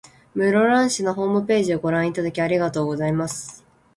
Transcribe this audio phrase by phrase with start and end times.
[0.33, 3.63] 室蘭市のホームページをご覧いただき、ありがとうございます。